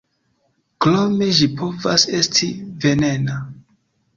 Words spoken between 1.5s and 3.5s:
povas esti venena.